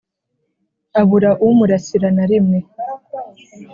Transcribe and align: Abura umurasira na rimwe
Abura 0.99 1.29
umurasira 1.47 2.07
na 2.17 2.25
rimwe 2.31 2.59